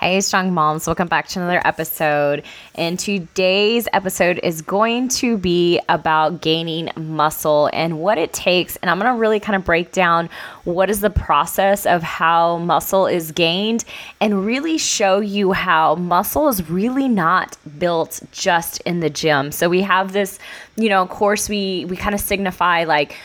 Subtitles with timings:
[0.00, 2.44] Hey, strong moms, welcome back to another episode.
[2.76, 8.76] And today's episode is going to be about gaining muscle and what it takes.
[8.76, 10.30] And I'm going to really kind of break down
[10.62, 13.84] what is the process of how muscle is gained
[14.20, 19.50] and really show you how muscle is really not built just in the gym.
[19.50, 20.38] So we have this,
[20.76, 23.16] you know, course, we, we kind of signify like,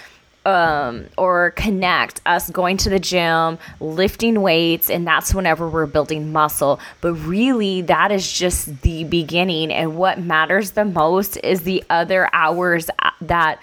[0.46, 6.32] um, or connect us going to the gym, lifting weights, and that's whenever we're building
[6.32, 6.80] muscle.
[7.02, 9.72] But really, that is just the beginning.
[9.72, 12.90] And what matters the most is the other hours
[13.22, 13.62] that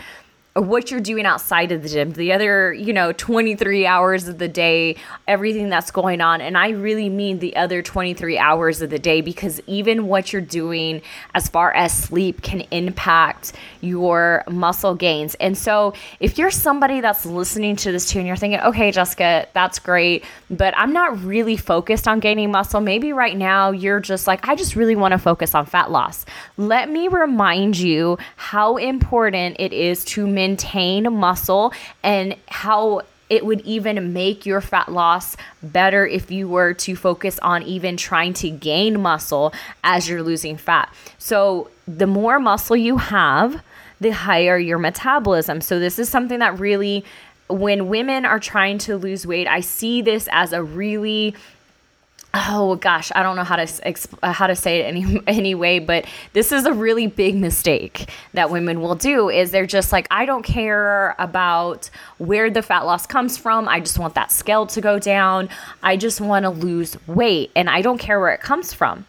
[0.54, 4.48] what you're doing outside of the gym, the other, you know, 23 hours of the
[4.48, 4.96] day,
[5.28, 6.40] everything that's going on.
[6.40, 10.42] And I really mean the other 23 hours of the day because even what you're
[10.42, 11.02] doing
[11.34, 15.36] as far as sleep can impact your muscle gains.
[15.36, 19.46] And so if you're somebody that's listening to this too and you're thinking, okay, Jessica,
[19.52, 24.26] that's great, but I'm not really focused on gaining muscle, maybe right now you're just
[24.26, 26.26] like, I just really want to focus on fat loss.
[26.56, 33.60] Let me remind you how important it is to maintain muscle and how it would
[33.60, 38.50] even make your fat loss better if you were to focus on even trying to
[38.50, 39.52] gain muscle
[39.84, 40.92] as you're losing fat.
[41.19, 43.62] So, the more muscle you have,
[44.00, 45.60] the higher your metabolism.
[45.60, 47.04] So, this is something that really,
[47.48, 51.34] when women are trying to lose weight, I see this as a really
[52.32, 55.78] oh gosh i don't know how to exp- uh, how to say it any anyway
[55.78, 60.06] but this is a really big mistake that women will do is they're just like
[60.10, 63.69] i don't care about where the fat loss comes from.
[63.69, 65.48] I just want that scale to go down.
[65.82, 69.06] I just want to lose weight and i don't care where it comes from.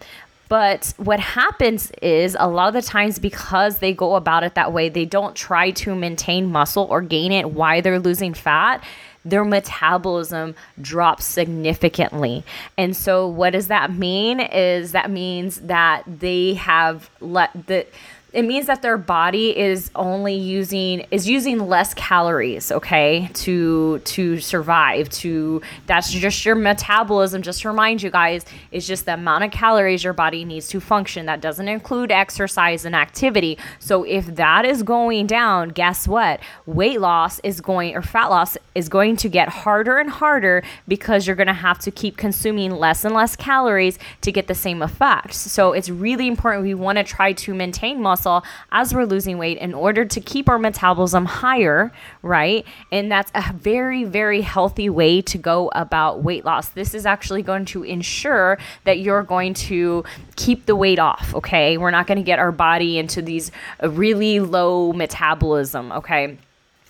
[0.49, 4.73] But what happens is a lot of the times because they go about it that
[4.73, 8.83] way they don't try to maintain muscle or gain it while they're losing fat
[9.23, 12.43] their metabolism drops significantly.
[12.77, 17.85] And so what does that mean is that means that they have let the
[18.33, 24.39] it means that their body is only using is using less calories okay to to
[24.39, 27.41] survive to that's just your metabolism.
[27.41, 30.79] Just to remind you guys is just the amount of calories your body needs to
[30.79, 31.25] function.
[31.25, 33.57] That doesn't include exercise and activity.
[33.79, 36.39] So if that is going down guess what?
[36.65, 41.27] Weight loss is going or fat loss is going to get harder and harder because
[41.27, 44.81] you're going to have to keep consuming less and less calories to get the same
[44.81, 45.37] effects.
[45.37, 46.63] So it's really important.
[46.63, 50.21] We want to try to maintain muscle muscle as we're losing weight in order to
[50.21, 52.65] keep our metabolism higher, right?
[52.91, 56.69] And that's a very, very healthy way to go about weight loss.
[56.69, 60.03] This is actually going to ensure that you're going to
[60.35, 61.77] keep the weight off, okay?
[61.77, 66.37] We're not going to get our body into these really low metabolism, okay?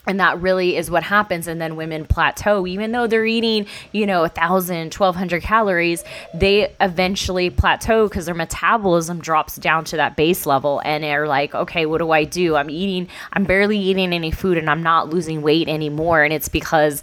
[0.08, 1.48] And that really is what happens.
[1.48, 6.04] And then women plateau even though they're eating you know 1000 1200 calories
[6.34, 10.82] they eventually plateau because their metabolism drops down to that base level.
[10.84, 12.56] And they're like okay what do i do?
[12.56, 16.24] I'm eating i'm barely eating any food and i'm not losing weight anymore.
[16.24, 17.02] And it's because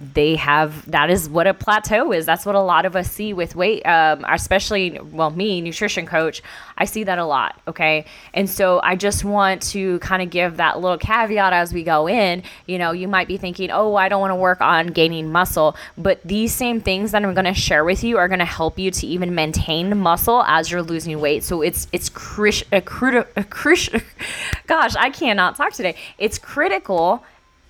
[0.00, 2.24] they have that is what a plateau is.
[2.26, 6.42] That's what a lot of us see with weight um, especially well me nutrition coach
[6.76, 8.04] i see that a lot okay?
[8.34, 12.08] And so i just want to kind of give that little caveat as we go
[12.08, 12.42] in.
[12.66, 15.76] You know you might be thinking oh i don't want to work on gaining muscle
[15.96, 18.78] but these same things that i'm going to share with you are going to help
[18.78, 21.44] you to even maintain muscle as you're losing weight.
[21.44, 23.24] So it's it's cri- a cri-
[24.66, 25.94] gosh i cannot talk today.
[26.18, 27.24] It's critical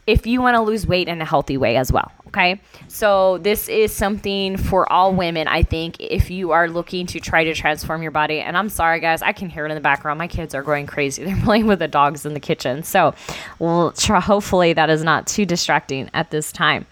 [0.09, 2.11] if you want to lose weight in a healthy way as well.
[2.29, 2.61] Okay.
[2.89, 7.45] So, this is something for all women, I think, if you are looking to try
[7.45, 8.41] to transform your body.
[8.41, 10.19] And I'm sorry, guys, I can hear it in the background.
[10.19, 11.25] My kids are going crazy.
[11.27, 12.83] They're playing with the dogs in the kitchen.
[12.83, 13.15] So,
[13.59, 16.87] we'll try, hopefully, that is not too distracting at this time.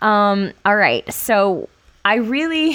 [0.00, 1.10] Um, all right.
[1.12, 1.68] So,
[2.04, 2.74] I really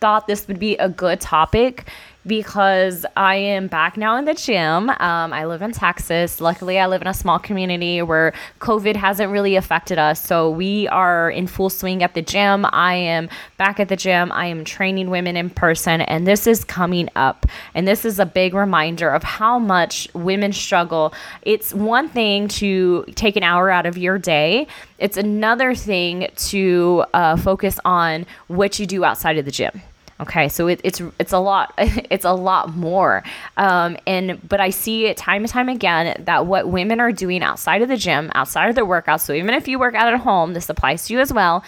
[0.00, 1.86] thought this would be a good topic
[2.26, 4.90] because I am back now in the gym.
[4.90, 6.40] Um, I live in Texas.
[6.40, 10.22] Luckily, I live in a small community where COVID hasn't really affected us.
[10.22, 12.64] So we are in full swing at the gym.
[12.70, 14.30] I am back at the gym.
[14.32, 17.46] I am training women in person, and this is coming up.
[17.74, 21.12] And this is a big reminder of how much women struggle.
[21.42, 24.66] It's one thing to take an hour out of your day,
[24.98, 29.82] it's another thing to uh, focus on what you do outside of the gym
[30.22, 31.74] Okay, so it, it's it's a lot.
[32.10, 33.22] It's a lot more.
[33.56, 37.42] Um, and but I see it time and time again that what women are doing
[37.42, 39.20] outside of the gym, outside of their workouts.
[39.20, 41.64] So even if you work out at home, this applies to you as well.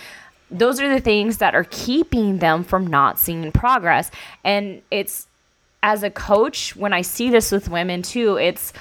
[0.51, 4.11] Those are the things that are keeping them from not seeing progress.
[4.45, 5.27] And it's
[5.83, 8.73] as a coach, when I see this with women too, it's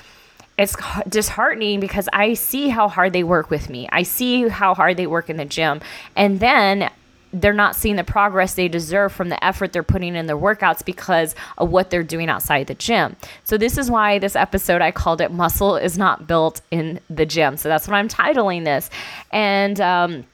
[0.58, 0.75] it's
[1.10, 3.90] disheartening because I see how hard they work with me.
[3.92, 5.81] I see how hard they work in the gym.
[6.16, 6.92] And then
[7.33, 10.85] they're not seeing the progress they deserve from the effort they're putting in their workouts
[10.85, 13.15] because of what they're doing outside the gym.
[13.44, 17.25] So this is why this episode I called it "Muscle is not built in the
[17.25, 18.89] gym." So that's what I'm titling this,
[19.31, 20.25] and um,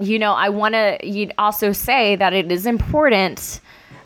[0.00, 3.60] you know I want to also say that it is important.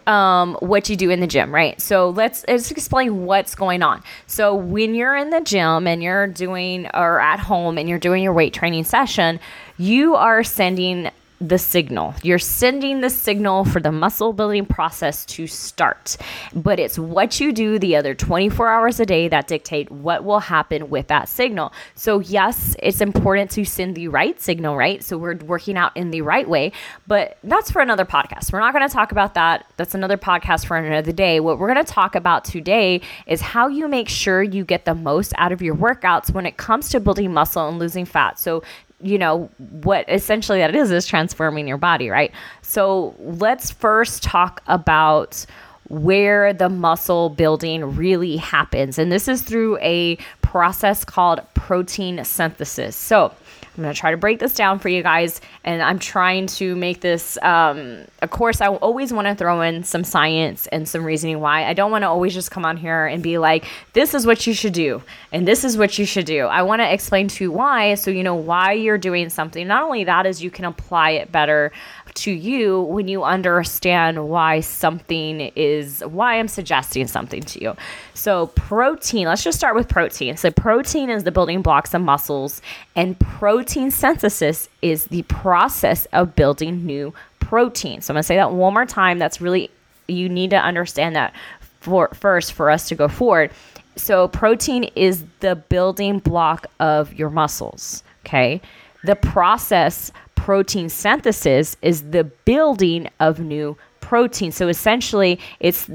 [0.06, 1.80] Um, what you do in the gym, right?
[1.80, 4.04] So let's let's explain what's going on.
[4.28, 8.22] So when you're in the gym and you're doing or at home and you're doing
[8.22, 9.40] your weight training session,
[9.78, 11.10] you are sending
[11.40, 12.14] the signal.
[12.22, 16.16] You're sending the signal for the muscle building process to start.
[16.54, 20.40] But it's what you do the other 24 hours a day that dictate what will
[20.40, 21.72] happen with that signal.
[21.94, 25.02] So yes, it's important to send the right signal, right?
[25.02, 26.72] So we're working out in the right way,
[27.06, 28.52] but that's for another podcast.
[28.52, 29.66] We're not going to talk about that.
[29.76, 31.40] That's another podcast for another day.
[31.40, 34.94] What we're going to talk about today is how you make sure you get the
[34.94, 38.38] most out of your workouts when it comes to building muscle and losing fat.
[38.38, 38.62] So
[39.02, 39.50] you know
[39.82, 42.32] what essentially that is is transforming your body right?
[42.62, 45.44] So let's first talk about
[45.88, 48.98] where the muscle building really happens.
[48.98, 52.96] And this is through a process called protein synthesis.
[52.96, 53.32] So
[53.76, 56.75] I'm going to try to break this down for you guys, and I'm trying to
[56.76, 57.37] make this.
[57.43, 61.64] Um, of course, I always want to throw in some science and some reasoning why.
[61.64, 64.46] I don't want to always just come on here and be like, "This is what
[64.46, 67.44] you should do," and "This is what you should do." I want to explain to
[67.44, 69.67] you why, so you know why you're doing something.
[69.67, 71.70] Not only that, is you can apply it better
[72.14, 77.76] to you when you understand why something is why I'm suggesting something to you.
[78.14, 80.38] So, protein, let's just start with protein.
[80.38, 82.62] So, protein is the building blocks of muscles,
[82.94, 88.00] and protein synthesis is the process of building new protein.
[88.00, 89.18] So, I'm going to say that one more time.
[89.18, 89.70] That's really,
[90.08, 91.34] you need to understand that
[91.80, 93.50] for first for us to go forward.
[93.96, 98.02] So, protein is the building block of your muscles.
[98.24, 98.60] Okay.
[99.04, 104.52] The process protein synthesis is the building of new protein.
[104.52, 105.90] So essentially, it's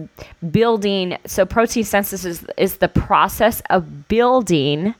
[0.52, 1.18] building.
[1.26, 4.94] So protein synthesis is, is the process of building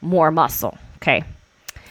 [0.00, 0.78] more muscle.
[0.96, 1.22] Okay.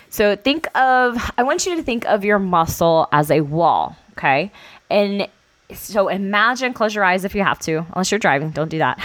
[0.10, 3.96] So think of, I want you to think of your muscle as a wall.
[4.14, 4.52] Okay.
[4.90, 5.28] And
[5.74, 9.00] so imagine, close your eyes if you have to, unless you're driving, don't do that.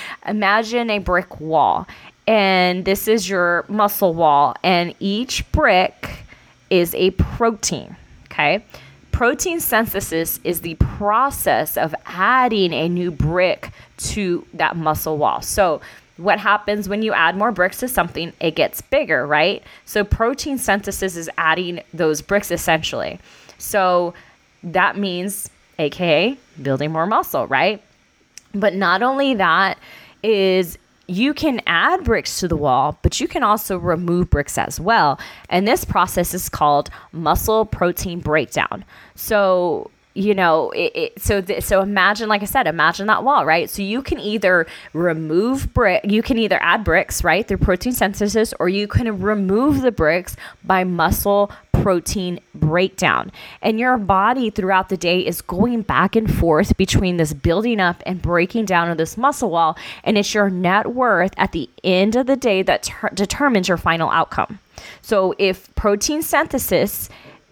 [0.26, 1.86] imagine a brick wall.
[2.26, 4.54] And this is your muscle wall.
[4.62, 6.24] And each brick
[6.70, 7.96] is a protein.
[8.26, 8.64] Okay.
[9.10, 15.42] Protein synthesis is the process of adding a new brick to that muscle wall.
[15.42, 15.80] So,
[16.16, 18.32] what happens when you add more bricks to something?
[18.40, 19.62] It gets bigger, right?
[19.84, 23.18] So, protein synthesis is adding those bricks essentially.
[23.58, 24.14] So,
[24.62, 27.82] that means, AKA, building more muscle, right?
[28.54, 29.78] But not only that,
[30.22, 30.78] is
[31.08, 35.18] you can add bricks to the wall, but you can also remove bricks as well.
[35.48, 38.84] And this process is called muscle protein breakdown.
[39.14, 43.46] So, you know, it, it, so th- so imagine, like I said, imagine that wall,
[43.46, 43.70] right?
[43.70, 48.52] So you can either remove brick, you can either add bricks, right, through protein synthesis,
[48.60, 53.32] or you can remove the bricks by muscle protein breakdown.
[53.60, 58.02] And your body throughout the day is going back and forth between this building up
[58.06, 59.76] and breaking down of this muscle wall.
[60.04, 63.78] And it's your net worth at the end of the day that ter- determines your
[63.78, 64.60] final outcome.
[65.00, 67.08] So if protein synthesis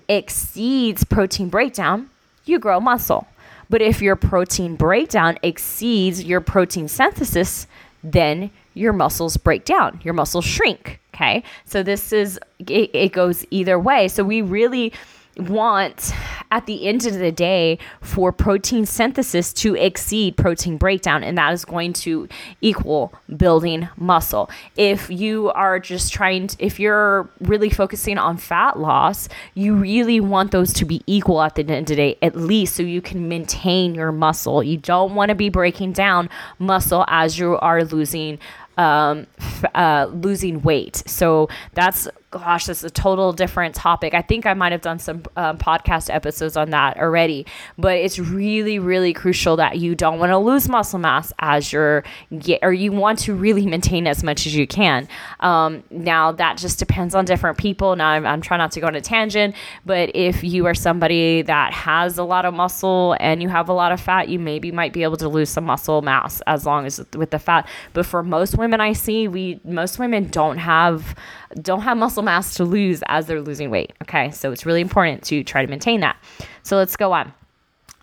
[0.09, 2.11] exceeds protein breakdown,
[2.51, 3.27] you grow muscle.
[3.71, 7.67] But if your protein breakdown exceeds your protein synthesis,
[8.03, 11.01] then your muscles break down, your muscles shrink.
[11.15, 11.43] Okay.
[11.67, 14.09] So this is, it, it goes either way.
[14.09, 14.93] So we really,
[15.41, 16.13] want
[16.51, 21.53] at the end of the day for protein synthesis to exceed protein breakdown and that
[21.53, 22.29] is going to
[22.61, 28.79] equal building muscle if you are just trying to, if you're really focusing on fat
[28.79, 32.37] loss you really want those to be equal at the end of the day at
[32.37, 36.29] least so you can maintain your muscle you don't want to be breaking down
[36.59, 38.39] muscle as you are losing
[38.81, 39.27] um,
[39.75, 41.03] uh, losing weight.
[41.07, 44.15] So that's gosh, this is a total different topic.
[44.15, 47.45] I think I might have done some um, podcast episodes on that already,
[47.77, 52.05] but it's really, really crucial that you don't want to lose muscle mass as you're
[52.39, 55.09] get, or you want to really maintain as much as you can.
[55.41, 57.97] Um, now that just depends on different people.
[57.97, 61.43] Now I'm, I'm trying not to go on a tangent, but if you are somebody
[61.43, 64.71] that has a lot of muscle and you have a lot of fat, you maybe
[64.71, 67.67] might be able to lose some muscle mass as long as with the fat.
[67.93, 71.17] But for most women I see, we most women don't have
[71.61, 73.93] don't have muscle mass to lose as they're losing weight.
[74.03, 76.17] Okay, so it's really important to try to maintain that.
[76.63, 77.33] So let's go on.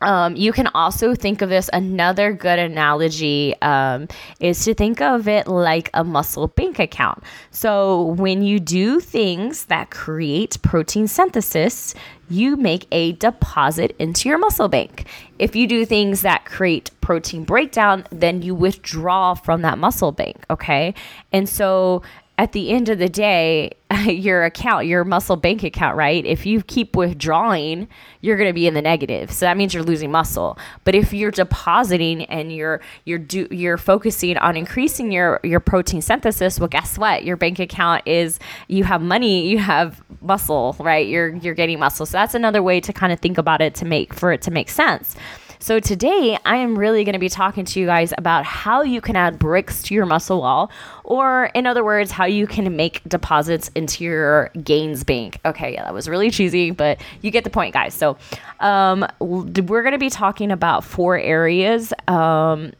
[0.02, 4.08] Um, you can also think of this another good analogy um,
[4.40, 7.24] is to think of it like a muscle bank account.
[7.50, 11.96] So, when you do things that create protein synthesis,
[12.30, 15.08] you make a deposit into your muscle bank.
[15.40, 20.46] If you do things that create protein breakdown, then you withdraw from that muscle bank.
[20.52, 20.94] Okay.
[21.32, 22.04] And so,
[22.40, 23.72] at the end of the day,
[24.06, 26.24] your account, your muscle bank account, right?
[26.26, 27.88] If you keep withdrawing,
[28.22, 29.32] you're going to be in the negative.
[29.32, 30.58] So that means you're losing muscle.
[30.84, 36.02] But if you're depositing and you're you're do, you're focusing on increasing your your protein
[36.02, 37.24] synthesis, well guess what?
[37.24, 41.08] Your bank account is you have money, you have muscle, right?
[41.08, 42.06] You're you're getting muscle.
[42.06, 44.52] So that's another way to kind of think about it to make for it to
[44.52, 45.16] make sense.
[45.60, 49.02] So today I am really going to be talking to you guys about how you
[49.02, 50.72] can add bricks to your muscle wall,
[51.04, 55.40] or in other words, how you can make deposits into your gains bank.
[55.46, 57.94] Okay, yeah, that was really cheesy, but you get the point, guys.
[57.94, 58.18] So
[58.60, 61.92] um, we're going to be talking about four areas.
[62.08, 62.74] Um,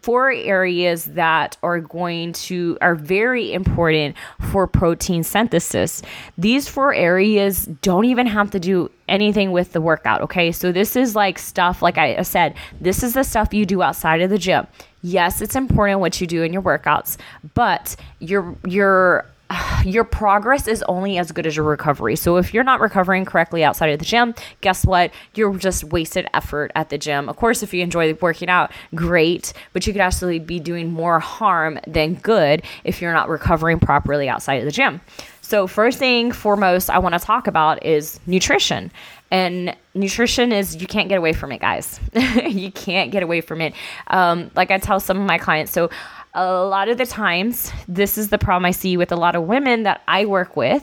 [0.00, 4.16] four areas that are going to are very important
[4.50, 6.02] for protein synthesis.
[6.38, 10.52] These four areas don't even have to do anything with the workout, okay?
[10.52, 14.20] So this is like stuff like I said, this is the stuff you do outside
[14.20, 14.66] of the gym.
[15.02, 17.16] Yes, it's important what you do in your workouts,
[17.54, 19.26] but your your
[19.84, 22.16] your progress is only as good as your recovery.
[22.16, 25.12] So if you're not recovering correctly outside of the gym, guess what?
[25.34, 27.28] You're just wasted effort at the gym.
[27.28, 31.20] Of course, if you enjoy working out, great, but you could actually be doing more
[31.20, 35.00] harm than good if you're not recovering properly outside of the gym.
[35.40, 38.90] So, first thing foremost, I want to talk about is nutrition.
[39.30, 41.98] And nutrition is, you can't get away from it, guys.
[42.46, 43.74] you can't get away from it.
[44.06, 45.90] Um, like I tell some of my clients, so
[46.34, 49.42] a lot of the times this is the problem i see with a lot of
[49.42, 50.82] women that i work with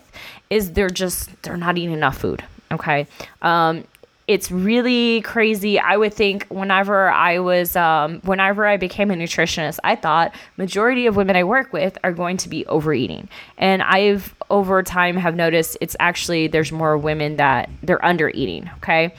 [0.50, 3.08] is they're just they're not eating enough food okay?
[3.42, 3.84] Um,
[4.28, 5.80] it's really crazy.
[5.80, 11.08] I would think whenever i was um, whenever i became a nutritionist i thought majority
[11.08, 13.28] of women i work with are going to be overeating.
[13.58, 18.70] And i've over time have noticed it's actually there's more women that they're under eating
[18.78, 19.14] okay?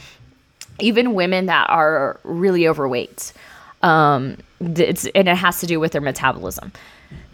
[0.79, 3.33] Even women that are really overweight
[3.83, 6.73] um, it's, and it has to do with their metabolism.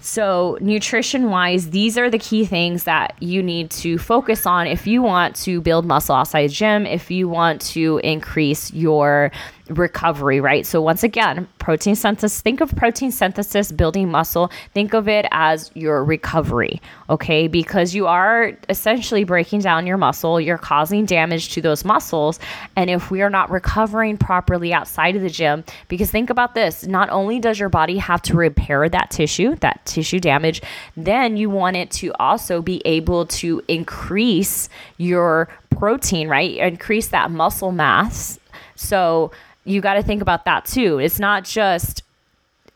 [0.01, 4.87] So, nutrition wise, these are the key things that you need to focus on if
[4.87, 9.33] you want to build muscle outside gym, if you want to increase your
[9.69, 10.65] recovery, right?
[10.65, 15.71] So, once again, protein synthesis, think of protein synthesis building muscle, think of it as
[15.75, 16.81] your recovery,
[17.11, 17.49] okay?
[17.49, 22.39] Because you are essentially breaking down your muscle, you're causing damage to those muscles.
[22.77, 26.87] And if we are not recovering properly outside of the gym, because think about this
[26.87, 30.63] not only does your body have to repair that tissue, that tissue damage,
[30.97, 36.57] then you want it to also be able to increase your protein, right?
[36.57, 38.39] Increase that muscle mass.
[38.77, 39.33] So,
[39.67, 40.99] you got to think about that too.
[40.99, 42.03] It's not just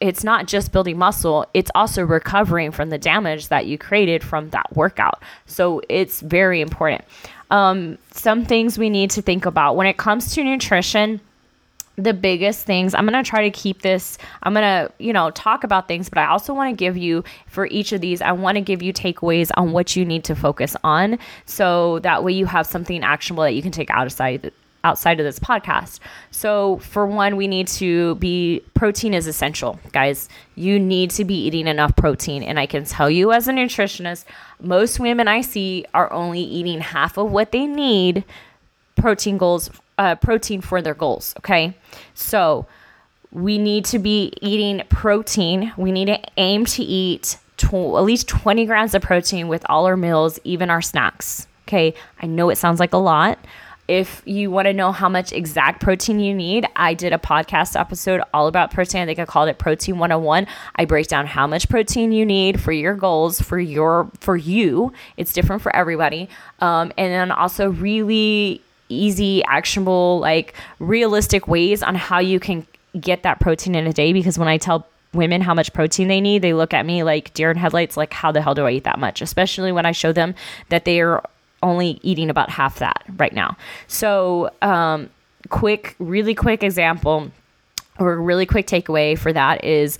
[0.00, 4.48] it's not just building muscle, it's also recovering from the damage that you created from
[4.50, 5.22] that workout.
[5.44, 7.04] So it's very important.
[7.50, 11.20] Um, some things we need to think about when it comes to nutrition.
[11.96, 15.30] The biggest things, I'm going to try to keep this, I'm going to, you know,
[15.32, 18.32] talk about things, but I also want to give you, for each of these, I
[18.32, 21.18] want to give you takeaways on what you need to focus on.
[21.44, 24.50] So that way you have something actionable that you can take outside
[24.84, 26.00] outside of this podcast.
[26.30, 30.28] So, for one, we need to be protein is essential, guys.
[30.54, 32.42] You need to be eating enough protein.
[32.42, 34.24] And I can tell you as a nutritionist,
[34.60, 38.24] most women I see are only eating half of what they need
[38.96, 41.34] protein goals, uh, protein for their goals.
[41.38, 41.74] Okay.
[42.14, 42.66] So,
[43.32, 45.72] we need to be eating protein.
[45.76, 49.86] We need to aim to eat tw- at least 20 grams of protein with all
[49.86, 51.46] our meals, even our snacks.
[51.68, 51.94] Okay.
[52.20, 53.38] I know it sounds like a lot
[53.90, 57.78] if you want to know how much exact protein you need, I did a podcast
[57.78, 59.02] episode all about protein.
[59.02, 60.46] I think I called it Protein 101.
[60.76, 64.92] I break down how much protein you need for your goals, for your for you.
[65.16, 66.28] It's different for everybody.
[66.60, 72.64] Um, and then also really easy, actionable, like realistic ways on how you can
[73.00, 76.20] get that protein in a day because when I tell women how much protein they
[76.20, 78.70] need, they look at me like deer in headlights, like, how the hell do I
[78.70, 79.20] eat that much?
[79.20, 80.36] Especially when I show them
[80.68, 81.24] that they are
[81.62, 83.56] only eating about half that right now.
[83.86, 85.10] So, um,
[85.48, 87.30] quick, really quick example
[87.98, 89.98] or really quick takeaway for that is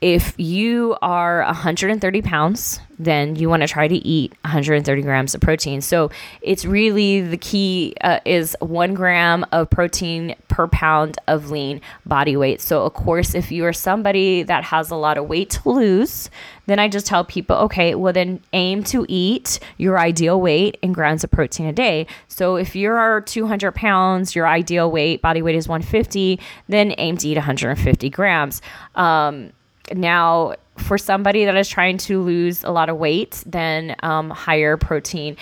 [0.00, 5.40] if you are 130 pounds, then you want to try to eat 130 grams of
[5.40, 5.80] protein.
[5.80, 11.80] So it's really the key uh, is one gram of protein per pound of lean
[12.06, 12.60] body weight.
[12.60, 16.30] So, of course, if you are somebody that has a lot of weight to lose,
[16.66, 20.92] then I just tell people, okay, well, then aim to eat your ideal weight in
[20.92, 22.06] grams of protein a day.
[22.28, 26.38] So if you're 200 pounds, your ideal weight, body weight is 150,
[26.68, 28.62] then aim to eat 150 grams.
[28.94, 29.52] Um,
[29.92, 34.76] now, for somebody that is trying to lose a lot of weight, then um, higher
[34.76, 35.36] protein.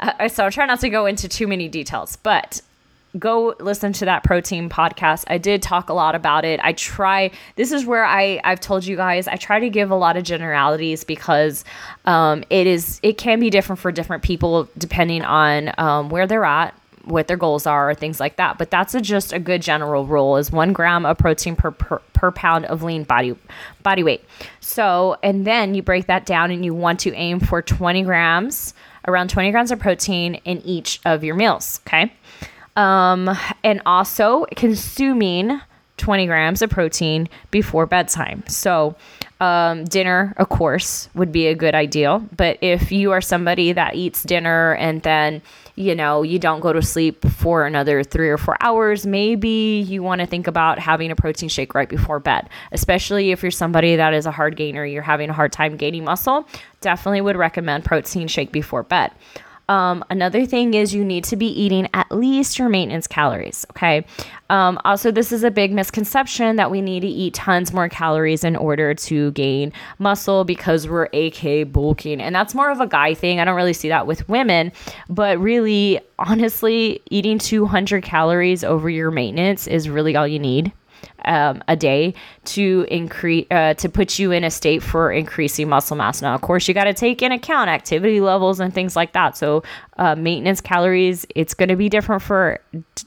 [0.00, 2.60] Uh, so I try not to go into too many details, but
[3.18, 5.24] go listen to that protein podcast.
[5.28, 6.60] I did talk a lot about it.
[6.62, 7.30] I try.
[7.56, 10.24] This is where I I've told you guys I try to give a lot of
[10.24, 11.64] generalities because
[12.04, 16.44] um, it is it can be different for different people depending on um, where they're
[16.44, 16.74] at
[17.08, 18.58] what their goals are or things like that.
[18.58, 21.98] But that's a, just a good general rule is one gram of protein per, per,
[22.12, 23.36] per pound of lean body
[23.82, 24.24] body weight.
[24.60, 28.74] So, and then you break that down and you want to aim for 20 grams,
[29.06, 31.80] around 20 grams of protein in each of your meals.
[31.86, 32.12] Okay.
[32.76, 35.60] Um, and also consuming
[35.96, 38.44] 20 grams of protein before bedtime.
[38.46, 38.94] So,
[39.40, 42.26] um, dinner, of course, would be a good ideal.
[42.36, 45.42] But if you are somebody that eats dinner and then,
[45.76, 50.02] you know, you don't go to sleep for another three or four hours, maybe you
[50.02, 53.96] want to think about having a protein shake right before bed, especially if you're somebody
[53.96, 56.48] that is a hard gainer, you're having a hard time gaining muscle.
[56.80, 59.12] Definitely would recommend protein shake before bed.
[59.68, 63.66] Um, another thing is you need to be eating at least your maintenance calories.
[63.70, 64.04] Okay.
[64.50, 68.44] Um, also, this is a big misconception that we need to eat tons more calories
[68.44, 72.20] in order to gain muscle because we're AK bulking.
[72.20, 73.40] And that's more of a guy thing.
[73.40, 74.72] I don't really see that with women,
[75.10, 80.72] but really, honestly, eating 200 calories over your maintenance is really all you need
[81.24, 82.14] um, a day
[82.46, 86.22] to increase uh, to put you in a state for increasing muscle mass.
[86.22, 89.36] Now, of course, you got to take in account activity levels and things like that.
[89.36, 89.62] So,
[89.98, 92.60] uh, maintenance calories, it's going to be different for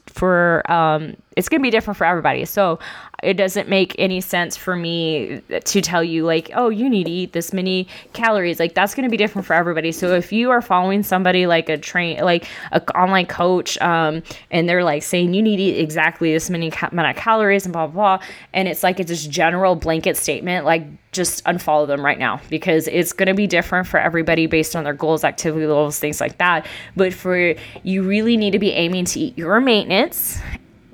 [0.06, 2.44] for um, it's going to be different for everybody.
[2.44, 2.78] So,
[3.22, 7.10] it doesn't make any sense for me to tell you like oh you need to
[7.10, 10.50] eat this many calories like that's going to be different for everybody so if you
[10.50, 15.32] are following somebody like a train like a online coach um, and they're like saying
[15.32, 18.26] you need to eat exactly this many ca- amount of calories and blah, blah blah
[18.52, 22.88] and it's like it's just general blanket statement like just unfollow them right now because
[22.88, 26.38] it's going to be different for everybody based on their goals activity levels things like
[26.38, 30.40] that but for you really need to be aiming to eat your maintenance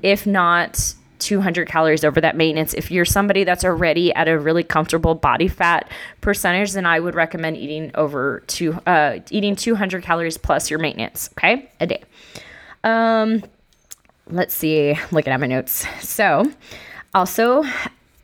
[0.03, 2.75] if not 200 calories over that maintenance.
[2.75, 7.15] If you're somebody that's already at a really comfortable body fat percentage, then I would
[7.15, 12.05] recommend eating over two, uh, eating 200 calories plus your maintenance, okay, a day.
[12.85, 13.43] Um,
[14.29, 15.87] let's see, looking at my notes.
[16.01, 16.51] So,
[17.15, 17.65] also,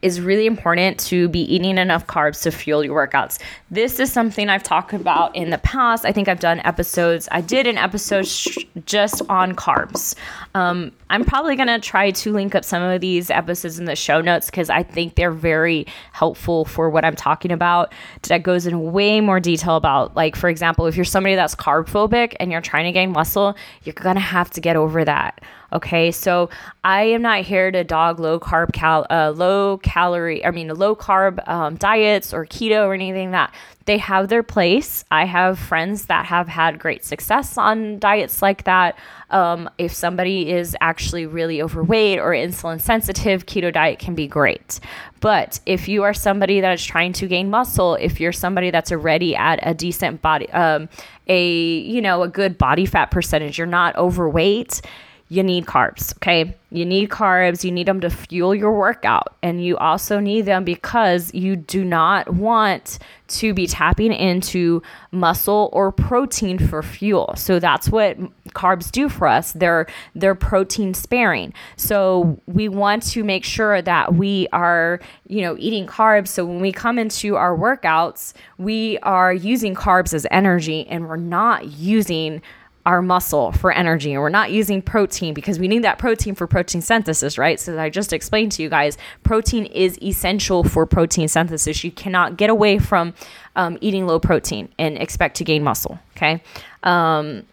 [0.04, 3.38] is really important to be eating enough carbs to fuel your workouts.
[3.70, 6.04] This is something I've talked about in the past.
[6.04, 7.26] I think I've done episodes.
[7.32, 10.14] I did an episode sh- just on carbs.
[10.54, 13.96] Um, I'm probably going to try to link up some of these episodes in the
[13.96, 17.92] show notes because I think they're very helpful for what I'm talking about.
[18.28, 21.88] That goes in way more detail about, like, for example, if you're somebody that's carb
[21.88, 25.40] phobic and you're trying to gain muscle, you're going to have to get over that.
[25.72, 26.50] Okay, so
[26.84, 30.94] I am not here to dog low carb, cal- uh, low calorie, I mean, low
[30.94, 33.52] carb um, diets or keto or anything that
[33.86, 35.04] they have their place.
[35.10, 38.96] I have friends that have had great success on diets like that.
[39.30, 44.80] Um, if somebody is actually really overweight or insulin sensitive, keto diet can be great.
[45.20, 48.92] But if you are somebody that is trying to gain muscle, if you're somebody that's
[48.92, 50.88] already at a decent body, um,
[51.26, 54.80] a you know a good body fat percentage, you're not overweight
[55.28, 56.54] you need carbs, okay?
[56.70, 60.64] You need carbs, you need them to fuel your workout, and you also need them
[60.64, 67.32] because you do not want to be tapping into muscle or protein for fuel.
[67.36, 68.18] So that's what
[68.50, 69.52] carbs do for us.
[69.52, 71.54] They're they're protein sparing.
[71.76, 76.60] So we want to make sure that we are, you know, eating carbs so when
[76.60, 82.42] we come into our workouts, we are using carbs as energy and we're not using
[82.86, 86.46] our muscle for energy and we're not using protein because we need that protein for
[86.46, 87.58] protein synthesis, right?
[87.58, 91.82] So I just explained to you guys, protein is essential for protein synthesis.
[91.82, 93.14] You cannot get away from
[93.56, 96.42] um, eating low protein and expect to gain muscle, okay?
[96.82, 97.44] Um,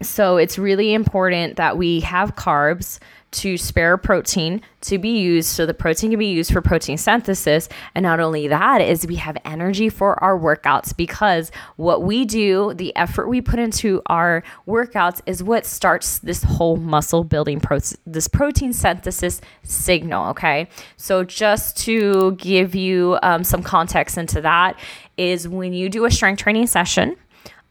[0.00, 2.98] so it's really important that we have carbs
[3.32, 7.68] to spare protein to be used so the protein can be used for protein synthesis.
[7.94, 12.74] And not only that is we have energy for our workouts because what we do
[12.74, 17.96] the effort we put into our workouts is what starts this whole muscle building process
[18.06, 20.68] this protein synthesis signal okay?
[20.96, 24.78] So just to give you um, some context into that
[25.16, 27.16] is when you do a strength training session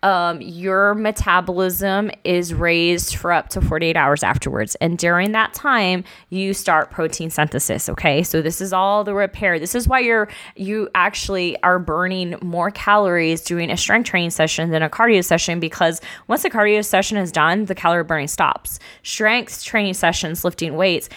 [0.03, 4.75] um, your metabolism is raised for up to 48 hours afterwards.
[4.75, 7.87] And during that time, you start protein synthesis.
[7.87, 8.23] Okay.
[8.23, 9.59] So this is all the repair.
[9.59, 14.71] This is why you're, you actually are burning more calories doing a strength training session
[14.71, 18.79] than a cardio session because once the cardio session is done, the calorie burning stops.
[19.03, 21.09] Strength training sessions, lifting weights,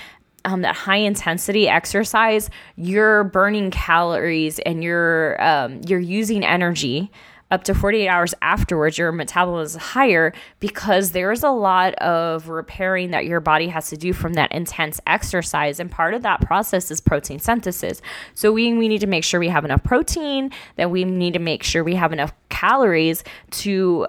[0.44, 7.11] um, that high intensity exercise, you're burning calories and you're um, you're using energy
[7.55, 13.12] up to 48 hours afterwards, your metabolism is higher because there's a lot of repairing
[13.12, 15.79] that your body has to do from that intense exercise.
[15.79, 18.03] And part of that process is protein synthesis.
[18.35, 21.38] So we, we need to make sure we have enough protein, that we need to
[21.38, 24.09] make sure we have enough calories to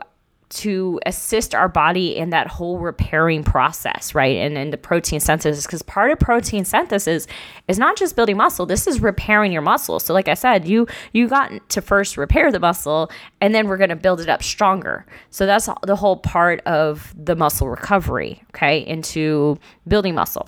[0.56, 4.38] to assist our body in that whole repairing process, right?
[4.38, 7.28] And in the protein synthesis, because part of protein synthesis
[7.68, 8.66] is not just building muscle.
[8.66, 10.00] This is repairing your muscle.
[10.00, 13.78] So, like I said, you you got to first repair the muscle, and then we're
[13.78, 15.06] going to build it up stronger.
[15.30, 20.48] So that's the whole part of the muscle recovery, okay, into building muscle.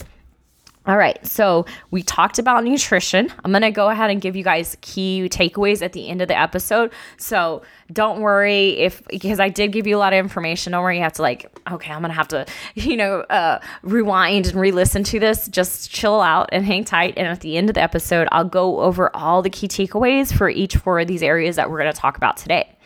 [0.87, 3.29] All right, so we talked about nutrition.
[3.43, 6.39] I'm gonna go ahead and give you guys key takeaways at the end of the
[6.39, 6.93] episode.
[7.17, 10.71] So don't worry if because I did give you a lot of information.
[10.71, 12.45] Don't worry, you have to like, okay, I'm gonna have to,
[12.75, 15.49] you know, uh, rewind and re-listen to this.
[15.49, 17.15] Just chill out and hang tight.
[17.17, 20.49] And at the end of the episode, I'll go over all the key takeaways for
[20.49, 22.76] each four of these areas that we're gonna talk about today.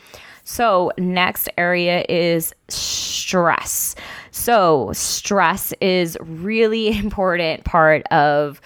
[0.43, 3.95] So next area is stress.
[4.31, 8.61] So, stress is really important part of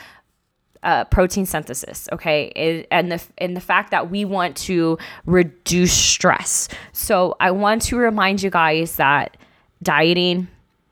[0.84, 2.08] uh, protein synthesis.
[2.14, 6.68] Okay, it, and the and the fact that we want to reduce stress.
[6.94, 9.38] So, I want to remind you guys that
[9.82, 10.48] dieting,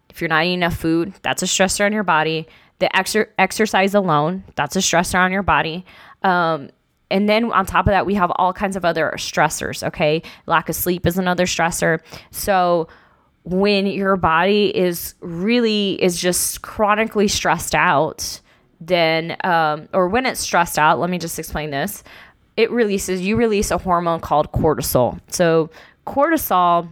[0.09, 2.47] if you're not eating enough food, that's a stressor on your body.
[2.79, 5.85] The exer- exercise alone, that's a stressor on your body.
[6.23, 6.69] Um,
[7.13, 9.85] and then on top of that, we have all kinds of other stressors.
[9.87, 11.99] Okay, lack of sleep is another stressor.
[12.31, 12.87] So
[13.43, 18.39] when your body is really is just chronically stressed out
[18.79, 22.05] then um, or when it's stressed out let me just explain this
[22.55, 25.69] it releases you release a hormone called cortisol so
[26.07, 26.89] cortisol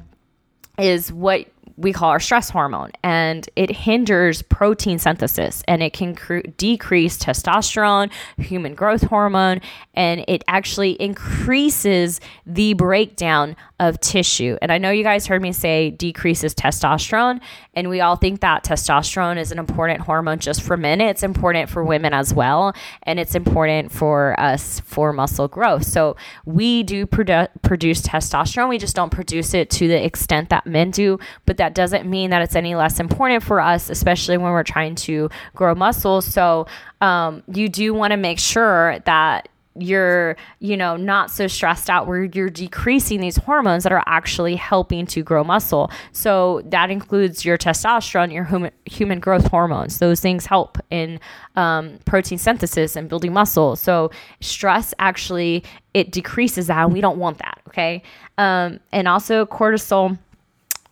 [0.77, 1.47] is what
[1.81, 7.17] we call our stress hormone and it hinders protein synthesis and it can cr- decrease
[7.17, 9.59] testosterone human growth hormone
[9.93, 14.57] and it actually increases the breakdown of tissue.
[14.61, 17.41] And I know you guys heard me say decreases testosterone,
[17.73, 21.01] and we all think that testosterone is an important hormone just for men.
[21.01, 25.87] It's important for women as well, and it's important for us for muscle growth.
[25.87, 26.15] So
[26.45, 30.91] we do produ- produce testosterone, we just don't produce it to the extent that men
[30.91, 31.17] do,
[31.47, 34.95] but that doesn't mean that it's any less important for us, especially when we're trying
[34.95, 36.21] to grow muscle.
[36.21, 36.67] So
[37.01, 42.05] um, you do want to make sure that you're you know not so stressed out
[42.05, 45.89] where you're decreasing these hormones that are actually helping to grow muscle.
[46.11, 49.99] So that includes your testosterone your human, human growth hormones.
[49.99, 51.19] Those things help in
[51.55, 53.77] um, protein synthesis and building muscle.
[53.77, 58.03] So stress actually it decreases that and we don't want that okay?
[58.37, 60.17] Um, and also cortisol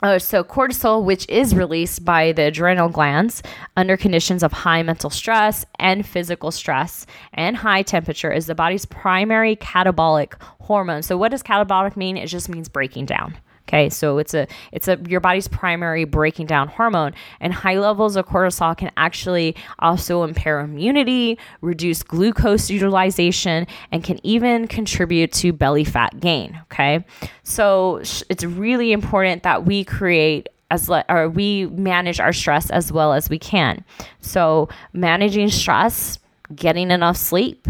[0.01, 3.43] uh, so, cortisol, which is released by the adrenal glands
[3.75, 8.85] under conditions of high mental stress and physical stress and high temperature, is the body's
[8.85, 11.01] primary catabolic hormone.
[11.01, 12.15] So, what does catabolic mean?
[12.15, 13.35] It just means breaking down.
[13.69, 18.15] Okay, so it's a it's a your body's primary breaking down hormone, and high levels
[18.15, 25.53] of cortisol can actually also impair immunity, reduce glucose utilization, and can even contribute to
[25.53, 26.59] belly fat gain.
[26.63, 27.05] Okay,
[27.43, 32.91] so it's really important that we create as le- or we manage our stress as
[32.91, 33.85] well as we can.
[34.19, 36.17] So managing stress,
[36.55, 37.67] getting enough sleep,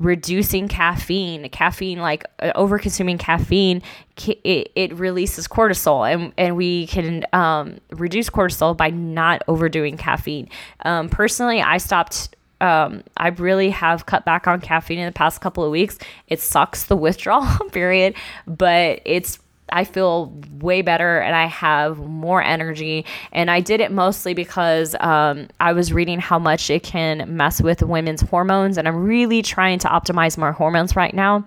[0.00, 3.82] reducing caffeine caffeine like uh, over consuming caffeine
[4.16, 10.48] it, it releases cortisol and, and we can um, reduce cortisol by not overdoing caffeine
[10.84, 15.40] um, personally i stopped um, I really have cut back on caffeine in the past
[15.40, 15.98] couple of weeks.
[16.28, 18.14] It sucks the withdrawal period,
[18.46, 19.38] but it's
[19.72, 23.04] I feel way better and I have more energy.
[23.32, 27.60] And I did it mostly because um, I was reading how much it can mess
[27.60, 28.78] with women's hormones.
[28.78, 31.44] And I'm really trying to optimize my hormones right now.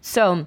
[0.00, 0.46] So,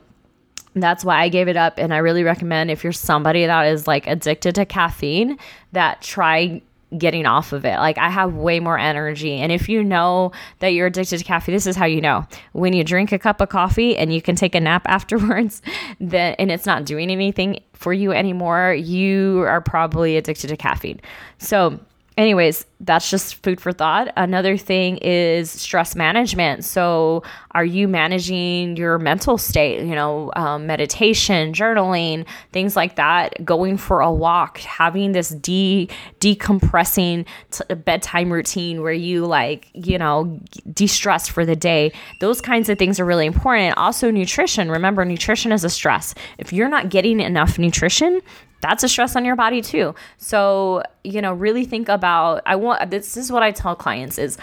[0.76, 1.78] that's why I gave it up.
[1.78, 5.38] And I really recommend if you're somebody that is like addicted to caffeine,
[5.72, 6.62] that try
[6.98, 7.78] getting off of it.
[7.78, 9.36] Like I have way more energy.
[9.36, 12.26] And if you know that you're addicted to caffeine, this is how you know.
[12.54, 15.62] When you drink a cup of coffee and you can take a nap afterwards,
[16.00, 21.00] then and it's not doing anything for you anymore, you are probably addicted to caffeine.
[21.38, 21.80] So
[22.20, 24.12] anyways, that's just food for thought.
[24.18, 26.66] Another thing is stress management.
[26.66, 29.80] So, are you managing your mental state?
[29.86, 33.44] You know, um, meditation, journaling, things like that.
[33.44, 39.98] Going for a walk, having this de decompressing t- bedtime routine where you like, you
[39.98, 40.40] know,
[40.74, 41.92] de stress for the day.
[42.20, 43.78] Those kinds of things are really important.
[43.78, 44.70] Also, nutrition.
[44.70, 46.14] Remember, nutrition is a stress.
[46.38, 48.22] If you're not getting enough nutrition,
[48.62, 49.96] that's a stress on your body too.
[50.18, 54.38] So, you know, really think about I want this is what I tell clients is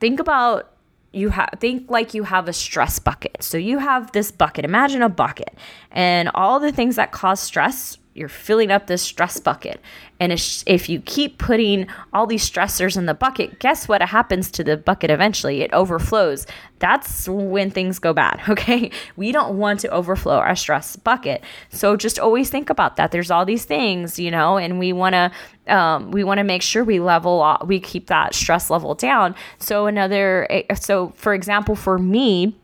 [0.00, 0.70] think about
[1.12, 3.42] you have think like you have a stress bucket.
[3.42, 4.64] So you have this bucket.
[4.64, 5.56] Imagine a bucket
[5.90, 9.80] and all the things that cause stress you're filling up this stress bucket.
[10.20, 14.62] And if you keep putting all these stressors in the bucket, guess what happens to
[14.62, 15.62] the bucket eventually?
[15.62, 16.46] It overflows.
[16.78, 18.92] That's when things go bad, okay?
[19.16, 21.42] We don't want to overflow our stress bucket.
[21.70, 23.10] So just always think about that.
[23.10, 25.32] There's all these things, you know, and we want to
[25.66, 29.34] um, we want to make sure we level off, we keep that stress level down.
[29.58, 32.54] So another eh, so for example, for me,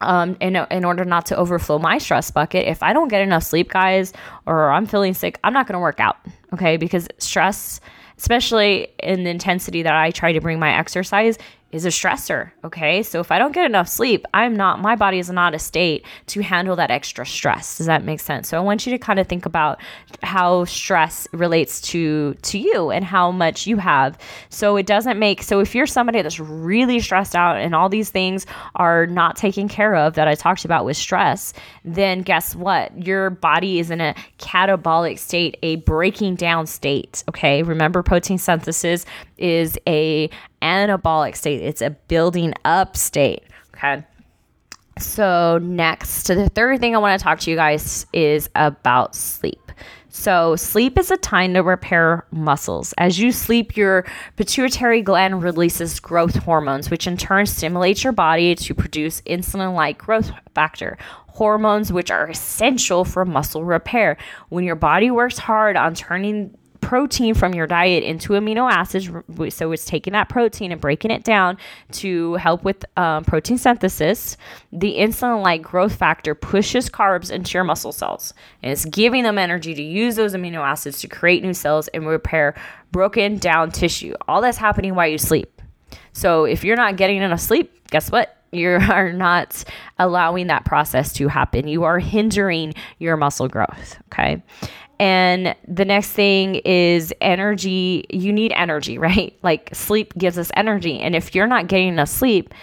[0.00, 2.66] um, in, in order not to overflow my stress bucket.
[2.66, 4.12] If I don't get enough sleep, guys,
[4.46, 6.16] or I'm feeling sick, I'm not going to work out.
[6.52, 6.76] Okay.
[6.76, 7.80] Because stress,
[8.18, 11.38] especially in the intensity that I try to bring my exercise,
[11.74, 12.52] is a stressor.
[12.62, 13.02] Okay.
[13.02, 16.06] So if I don't get enough sleep, I'm not, my body is not a state
[16.28, 17.78] to handle that extra stress.
[17.78, 18.48] Does that make sense?
[18.48, 19.80] So I want you to kind of think about
[20.22, 24.16] how stress relates to, to you and how much you have.
[24.50, 28.10] So it doesn't make, so if you're somebody that's really stressed out and all these
[28.10, 31.52] things are not taken care of that I talked about with stress,
[31.84, 33.04] then guess what?
[33.04, 37.24] Your body is in a catabolic state, a breaking down state.
[37.28, 37.64] Okay.
[37.64, 39.04] Remember protein synthesis
[39.38, 40.30] is a
[40.64, 43.44] anabolic state, it's a building up state.
[43.76, 44.02] Okay.
[44.98, 49.72] So, next, the third thing I want to talk to you guys is about sleep.
[50.08, 52.94] So, sleep is a time to repair muscles.
[52.98, 58.54] As you sleep, your pituitary gland releases growth hormones, which in turn stimulates your body
[58.54, 60.96] to produce insulin like growth factor.
[61.26, 64.16] Hormones which are essential for muscle repair.
[64.50, 69.08] When your body works hard on turning protein from your diet into amino acids.
[69.54, 71.56] So it's taking that protein and breaking it down
[71.92, 74.36] to help with um, protein synthesis.
[74.70, 79.38] The insulin like growth factor pushes carbs into your muscle cells and it's giving them
[79.38, 82.54] energy to use those amino acids to create new cells and repair
[82.92, 84.14] broken down tissue.
[84.28, 85.62] All that's happening while you sleep.
[86.12, 88.36] So if you're not getting enough sleep, guess what?
[88.54, 89.64] you are not
[89.98, 91.68] allowing that process to happen.
[91.68, 93.98] You are hindering your muscle growth.
[94.12, 94.42] Okay.
[94.98, 98.04] And the next thing is energy.
[98.10, 99.36] You need energy, right?
[99.42, 101.00] Like sleep gives us energy.
[101.00, 102.54] And if you're not getting enough sleep,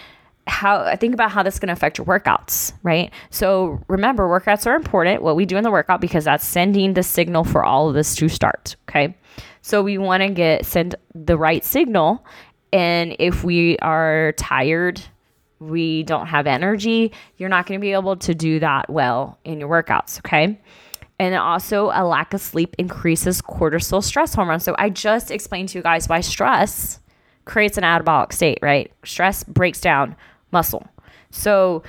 [0.46, 3.12] how think about how that's going to affect your workouts, right?
[3.30, 5.22] So remember, workouts are important.
[5.22, 8.16] What we do in the workout because that's sending the signal for all of this
[8.16, 8.76] to start.
[8.88, 9.16] Okay,
[9.62, 12.24] so we want to get send the right signal,
[12.72, 15.00] and if we are tired,
[15.60, 19.60] we don't have energy, you're not going to be able to do that well in
[19.60, 20.18] your workouts.
[20.18, 20.60] Okay,
[21.18, 24.60] and also, a lack of sleep increases cortisol stress hormone.
[24.60, 27.00] So, I just explained to you guys why stress
[27.44, 28.92] creates an anabolic state, right?
[29.04, 30.16] Stress breaks down
[30.50, 30.86] muscle.
[31.30, 31.82] So,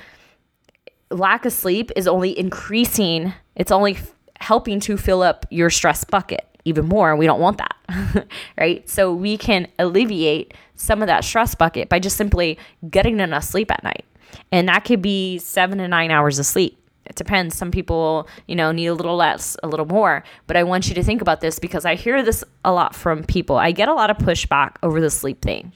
[1.10, 6.04] lack of sleep is only increasing, it's only f- helping to fill up your stress
[6.04, 7.14] bucket even more.
[7.16, 8.26] We don't want that,
[8.58, 8.88] right?
[8.88, 12.58] So, we can alleviate some of that stress bucket by just simply
[12.88, 14.04] getting enough sleep at night.
[14.52, 17.56] And that could be seven to nine hours of sleep it depends.
[17.56, 20.24] Some people, you know, need a little less, a little more.
[20.46, 23.24] But I want you to think about this because I hear this a lot from
[23.24, 23.56] people.
[23.56, 25.72] I get a lot of pushback over the sleep thing.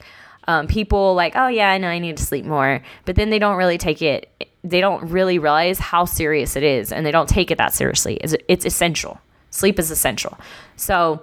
[0.47, 3.37] Um, people like, oh yeah, I know I need to sleep more, but then they
[3.37, 4.49] don't really take it.
[4.63, 8.15] They don't really realize how serious it is, and they don't take it that seriously.
[8.15, 9.21] It's, it's essential.
[9.51, 10.37] Sleep is essential.
[10.75, 11.21] So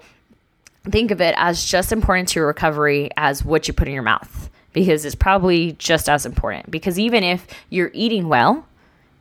[0.84, 4.02] think of it as just important to your recovery as what you put in your
[4.04, 6.70] mouth because it's probably just as important.
[6.70, 8.66] Because even if you're eating well,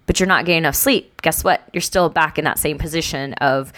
[0.05, 1.61] but you're not getting enough sleep, guess what?
[1.73, 3.73] You're still back in that same position of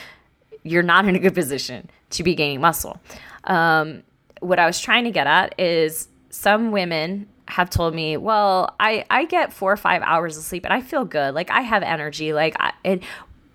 [0.64, 3.00] you're not in a good position to be gaining muscle.
[3.46, 4.04] Um,
[4.40, 9.06] what I was trying to get at is some women have told me, well, I,
[9.10, 11.34] I get four or five hours of sleep and I feel good.
[11.34, 12.34] Like I have energy.
[12.34, 13.00] Like, I,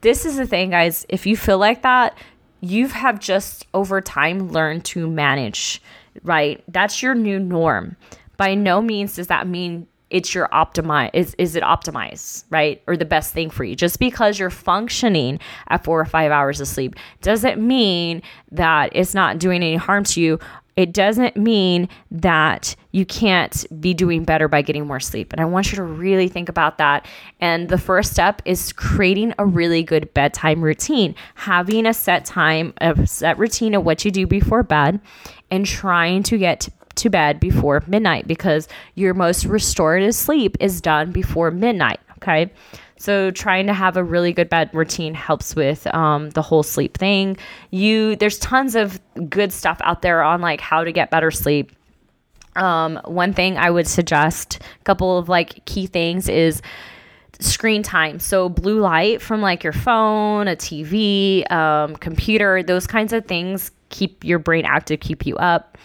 [0.00, 1.04] this is the thing, guys.
[1.08, 2.16] If you feel like that,
[2.60, 5.82] you have just over time learned to manage,
[6.22, 6.62] right?
[6.68, 7.96] That's your new norm.
[8.36, 12.96] By no means does that mean it's your optimize is is it optimized right or
[12.96, 16.68] the best thing for you just because you're functioning at four or five hours of
[16.68, 20.38] sleep doesn't mean that it's not doing any harm to you
[20.76, 25.32] it doesn't mean that you can't be doing better by getting more sleep.
[25.32, 27.06] And I want you to really think about that.
[27.40, 32.72] And the first step is creating a really good bedtime routine, having a set time,
[32.80, 35.00] a set routine of what you do before bed,
[35.50, 41.12] and trying to get to bed before midnight because your most restorative sleep is done
[41.12, 42.00] before midnight.
[42.16, 42.50] Okay.
[42.96, 46.96] So trying to have a really good bed routine helps with um, the whole sleep
[46.96, 47.36] thing.
[47.70, 51.72] You there's tons of good stuff out there on like how to get better sleep.
[52.54, 56.62] Um, one thing I would suggest, a couple of like key things is
[57.40, 58.20] screen time.
[58.20, 63.70] So blue light from like your phone, a TV, um, computer, those kinds of things
[63.88, 65.78] keep your brain active, keep you up.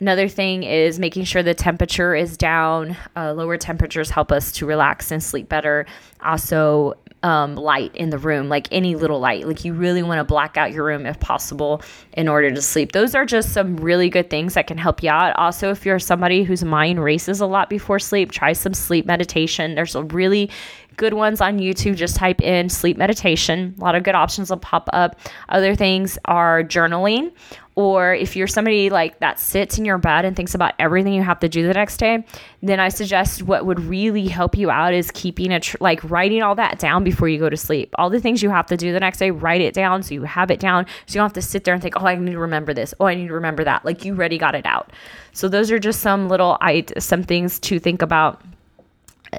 [0.00, 2.96] Another thing is making sure the temperature is down.
[3.16, 5.86] Uh, lower temperatures help us to relax and sleep better.
[6.20, 9.46] Also, um, light in the room, like any little light.
[9.46, 11.82] Like you really want to black out your room if possible
[12.12, 12.92] in order to sleep.
[12.92, 15.34] Those are just some really good things that can help you out.
[15.36, 19.74] Also, if you're somebody whose mind races a lot before sleep, try some sleep meditation.
[19.74, 20.50] There's a really
[20.96, 21.96] good ones on YouTube.
[21.96, 23.74] Just type in sleep meditation.
[23.78, 25.18] A lot of good options will pop up.
[25.48, 27.32] Other things are journaling
[27.78, 31.22] or if you're somebody like that sits in your bed and thinks about everything you
[31.22, 32.24] have to do the next day,
[32.60, 36.42] then I suggest what would really help you out is keeping a tr- like writing
[36.42, 37.94] all that down before you go to sleep.
[37.96, 40.24] All the things you have to do the next day, write it down so you
[40.24, 42.32] have it down so you don't have to sit there and think, "Oh, I need
[42.32, 42.94] to remember this.
[42.98, 44.90] Oh, I need to remember that." Like you already got it out.
[45.32, 48.42] So those are just some little I some things to think about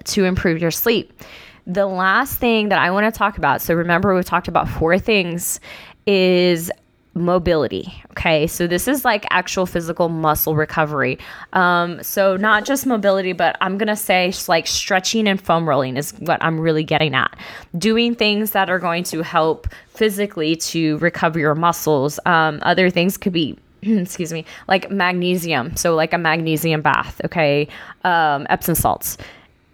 [0.05, 1.11] to improve your sleep.
[1.67, 4.97] The last thing that I want to talk about, so remember we talked about four
[4.97, 5.59] things
[6.07, 6.71] is
[7.13, 7.91] mobility.
[8.11, 11.17] Okay, so this is like actual physical muscle recovery.
[11.53, 16.11] Um, so not just mobility, but I'm gonna say like stretching and foam rolling is
[16.19, 17.37] what I'm really getting at.
[17.77, 22.19] Doing things that are going to help physically to recover your muscles.
[22.25, 25.75] Um, other things could be excuse me, like magnesium.
[25.75, 27.21] So like a magnesium bath.
[27.25, 27.67] Okay,
[28.03, 29.17] um, Epsom salts.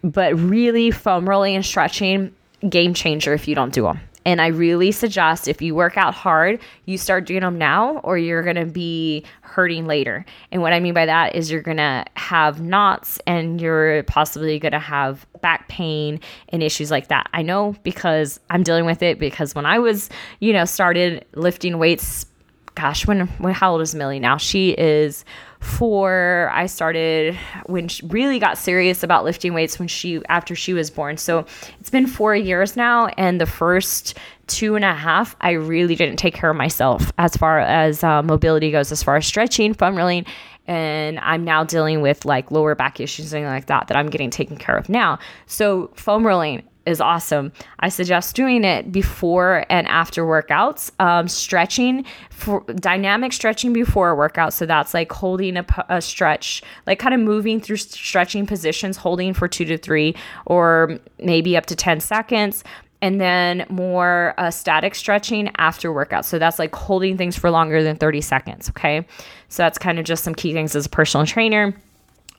[0.03, 2.33] But really, foam rolling and stretching
[2.69, 3.99] game changer if you don't do them.
[4.25, 8.17] And I really suggest if you work out hard, you start doing them now or
[8.17, 10.25] you're going to be hurting later.
[10.51, 14.57] And what I mean by that is you're going to have knots and you're possibly
[14.59, 17.29] going to have back pain and issues like that.
[17.33, 20.09] I know because I'm dealing with it because when I was,
[20.39, 22.25] you know, started lifting weights,
[22.73, 24.37] gosh, when, when how old is Millie now?
[24.37, 25.23] She is
[25.65, 26.49] four.
[26.53, 30.89] I started when she really got serious about lifting weights when she after she was
[30.89, 31.17] born.
[31.17, 31.45] So
[31.79, 36.17] it's been four years now, and the first two and a half, I really didn't
[36.17, 39.97] take care of myself as far as uh, mobility goes, as far as stretching, foam
[39.97, 40.25] rolling,
[40.67, 44.29] and I'm now dealing with like lower back issues and like that that I'm getting
[44.29, 45.19] taken care of now.
[45.47, 47.51] So foam rolling is awesome.
[47.79, 50.91] I suggest doing it before and after workouts.
[50.99, 54.53] Um, stretching for dynamic stretching before a workout.
[54.53, 59.33] So that's like holding a, a stretch, like kind of moving through stretching positions, holding
[59.33, 62.63] for two to three or maybe up to 10 seconds.
[63.01, 66.25] And then more uh, static stretching after workout.
[66.25, 68.69] So that's like holding things for longer than 30 seconds.
[68.69, 69.05] Okay.
[69.49, 71.75] So that's kind of just some key things as a personal trainer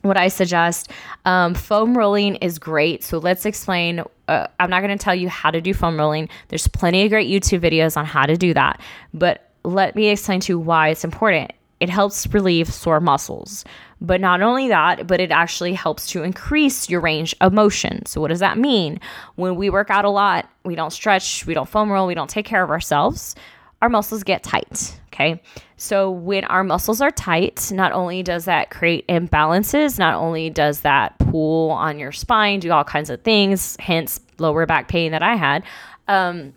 [0.07, 0.91] what I suggest.
[1.25, 3.03] Um, foam rolling is great.
[3.03, 4.03] So let's explain.
[4.29, 6.29] Uh, I'm not going to tell you how to do foam rolling.
[6.49, 8.81] There's plenty of great YouTube videos on how to do that.
[9.15, 11.53] But let me explain to you why it's important.
[11.79, 13.65] It helps relieve sore muscles.
[14.01, 18.05] But not only that, but it actually helps to increase your range of motion.
[18.07, 19.01] So, what does that mean?
[19.37, 22.29] When we work out a lot, we don't stretch, we don't foam roll, we don't
[22.29, 23.35] take care of ourselves,
[23.81, 24.99] our muscles get tight.
[25.17, 25.41] Okay.
[25.79, 30.81] So when our muscles are tight, not only does that create imbalances, not only does
[30.81, 35.23] that pull on your spine, do all kinds of things, hence lower back pain that
[35.23, 35.65] I had,
[36.07, 36.53] um,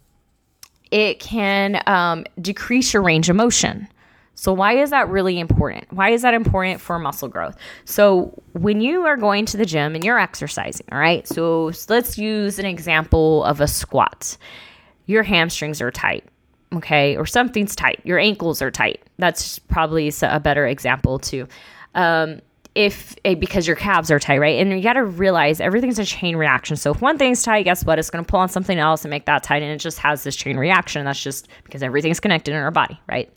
[0.91, 3.87] it can um, decrease your range of motion.
[4.35, 5.91] So, why is that really important?
[5.93, 7.55] Why is that important for muscle growth?
[7.85, 12.17] So, when you are going to the gym and you're exercising, all right, so let's
[12.17, 14.35] use an example of a squat.
[15.05, 16.25] Your hamstrings are tight
[16.73, 19.01] okay, or something's tight, your ankles are tight.
[19.17, 21.47] That's probably a better example too.
[21.95, 22.41] Um,
[22.75, 24.59] if eh, because your calves are tight, right?
[24.59, 26.77] And you got to realize everything's a chain reaction.
[26.77, 27.97] So if one thing's tight, guess what?
[27.97, 30.23] It's going to pull on something else and make that tight, and it just has
[30.23, 31.03] this chain reaction.
[31.03, 33.33] That's just because everything's connected in our body, right?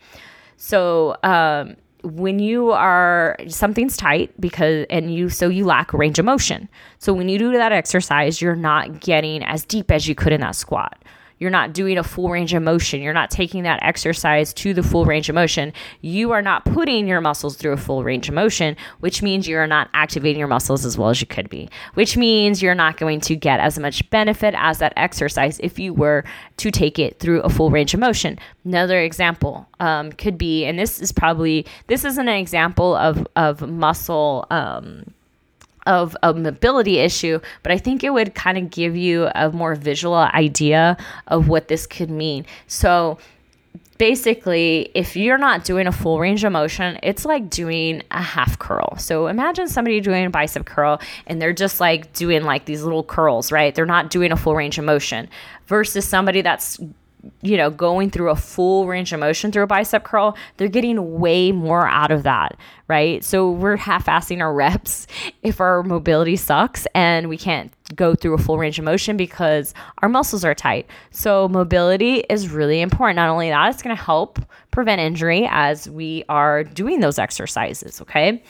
[0.59, 6.25] So um, when you are something's tight because and you so you lack range of
[6.25, 6.69] motion.
[6.99, 10.41] So when you do that exercise, you're not getting as deep as you could in
[10.43, 11.03] that squat
[11.43, 13.03] you're not doing a full range of motion.
[13.03, 15.73] You're not taking that exercise to the full range of motion.
[16.01, 19.67] You are not putting your muscles through a full range of motion, which means you're
[19.67, 23.21] not activating your muscles as well as you could be, which means you're not going
[23.23, 26.23] to get as much benefit as that exercise if you were
[26.59, 28.39] to take it through a full range of motion.
[28.65, 33.69] Another example um, could be, and this is probably, this isn't an example of, of
[33.69, 34.47] muscle.
[34.53, 35.13] Um,
[35.87, 39.75] of a mobility issue, but I think it would kind of give you a more
[39.75, 42.47] visual idea of what this could mean.
[42.67, 43.19] So,
[43.99, 48.59] basically, if you're not doing a full range of motion, it's like doing a half
[48.59, 48.97] curl.
[48.99, 53.05] So imagine somebody doing a bicep curl and they're just like doing like these little
[53.05, 53.73] curls, right?
[53.73, 55.29] They're not doing a full range of motion
[55.69, 56.81] versus somebody that's
[57.43, 61.19] you know, going through a full range of motion through a bicep curl, they're getting
[61.21, 62.57] way more out of that,
[62.89, 63.23] right?
[63.23, 65.07] So we're half assing our reps
[65.43, 69.75] if our mobility sucks and we can't go through a full range of motion because
[69.99, 70.87] our muscles are tight.
[71.11, 73.17] So mobility is really important.
[73.17, 74.39] Not only that, it's going to help
[74.71, 78.43] prevent injury as we are doing those exercises, okay?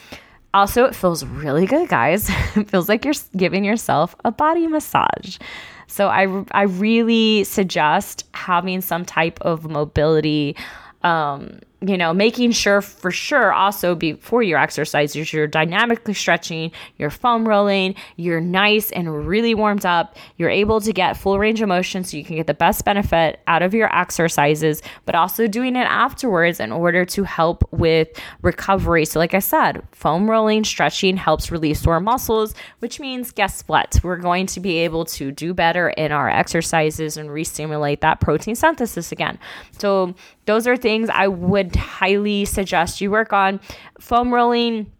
[0.54, 2.28] Also, it feels really good, guys.
[2.56, 5.38] it feels like you're giving yourself a body massage.
[5.86, 10.56] So I, I really suggest having some type of mobility
[11.02, 17.10] um, you know, making sure for sure also before your exercises, you're dynamically stretching, you're
[17.10, 21.68] foam rolling, you're nice and really warmed up, you're able to get full range of
[21.68, 25.74] motion so you can get the best benefit out of your exercises, but also doing
[25.74, 28.08] it afterwards in order to help with
[28.42, 29.04] recovery.
[29.04, 33.98] So, like I said, foam rolling, stretching helps release sore muscles, which means guess what?
[34.04, 38.20] We're going to be able to do better in our exercises and re stimulate that
[38.20, 39.38] protein synthesis again.
[39.78, 40.14] So,
[40.44, 43.60] those are things I would highly suggest you work on.
[44.00, 44.90] Foam rolling,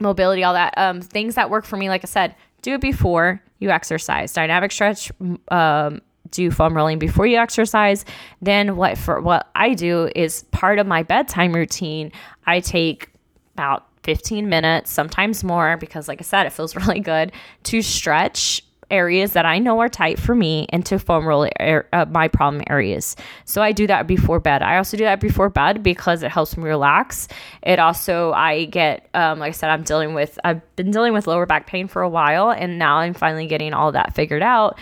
[0.00, 0.74] mobility, all that.
[0.76, 4.32] Um, things that work for me, like I said, do it before you exercise.
[4.32, 5.12] Dynamic stretch,
[5.48, 6.00] um,
[6.30, 8.04] do foam rolling before you exercise.
[8.42, 12.10] Then what for what I do is part of my bedtime routine.
[12.46, 13.10] I take
[13.54, 17.32] about 15 minutes, sometimes more, because like I said, it feels really good
[17.64, 22.06] to stretch areas that I know are tight for me into foam roll er, uh,
[22.10, 23.16] my problem areas.
[23.44, 24.62] So I do that before bed.
[24.62, 27.28] I also do that before bed because it helps me relax.
[27.62, 31.26] It also I get um, like I said I'm dealing with I've been dealing with
[31.26, 34.78] lower back pain for a while and now I'm finally getting all that figured out.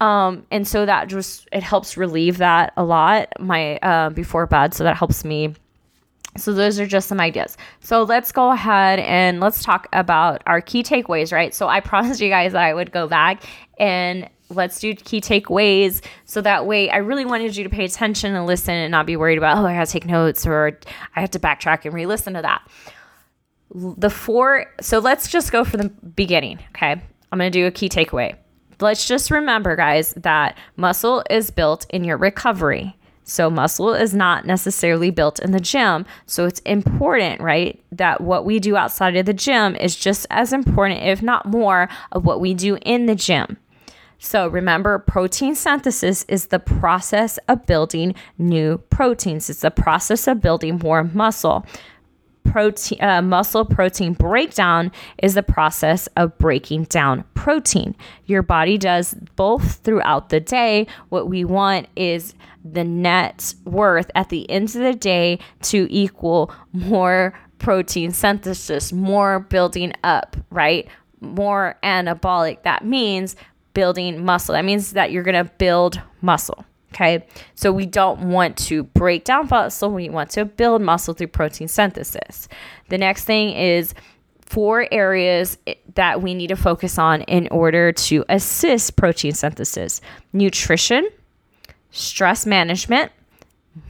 [0.00, 4.74] Um, and so that just it helps relieve that a lot my uh, before bed
[4.74, 5.54] so that helps me
[6.36, 7.56] so those are just some ideas.
[7.80, 11.54] So let's go ahead and let's talk about our key takeaways, right?
[11.54, 13.42] So I promised you guys that I would go back
[13.78, 18.34] and let's do key takeaways so that way I really wanted you to pay attention
[18.34, 20.78] and listen and not be worried about, oh, I got to take notes or
[21.16, 22.66] I have to backtrack and re-listen to that.
[23.74, 27.00] The four, so let's just go for the beginning, okay?
[27.30, 28.36] I'm to do a key takeaway.
[28.80, 32.96] Let's just remember, guys, that muscle is built in your recovery.
[33.24, 36.06] So, muscle is not necessarily built in the gym.
[36.26, 40.52] So, it's important, right, that what we do outside of the gym is just as
[40.52, 43.58] important, if not more, of what we do in the gym.
[44.18, 50.40] So, remember, protein synthesis is the process of building new proteins, it's the process of
[50.40, 51.64] building more muscle
[52.44, 57.94] protein uh, muscle protein breakdown is the process of breaking down protein
[58.26, 62.34] your body does both throughout the day what we want is
[62.64, 69.40] the net worth at the end of the day to equal more protein synthesis more
[69.40, 70.88] building up right?
[71.20, 72.64] More anabolic.
[72.64, 73.36] That means
[73.74, 74.54] building muscle.
[74.54, 79.24] That means that you're going to build muscle Okay, so we don't want to break
[79.24, 82.48] down muscle, we want to build muscle through protein synthesis.
[82.90, 83.94] The next thing is
[84.42, 85.56] four areas
[85.94, 90.02] that we need to focus on in order to assist protein synthesis.
[90.34, 91.08] Nutrition,
[91.92, 93.12] stress management,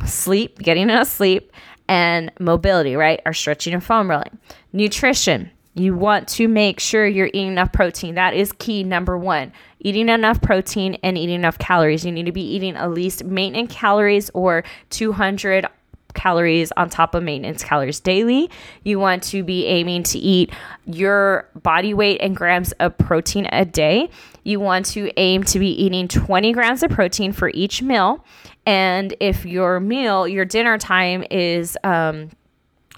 [0.05, 1.51] sleep, getting enough sleep,
[1.89, 3.21] and mobility, right?
[3.25, 4.39] Our stretching and foam rolling.
[4.73, 8.15] Nutrition, you want to make sure you're eating enough protein.
[8.17, 9.53] That is key number one.
[9.81, 12.05] Eating enough protein and eating enough calories.
[12.05, 15.67] You need to be eating at least maintenance calories or 200
[16.15, 18.51] calories on top of maintenance calories daily.
[18.85, 20.53] You want to be aiming to eat
[20.85, 24.11] your body weight in grams of protein a day.
[24.45, 28.25] You want to aim to be eating 20 grams of protein for each meal.
[28.67, 32.31] And if your meal, your dinner time is, um,